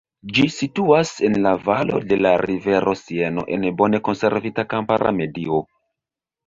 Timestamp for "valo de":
1.67-2.19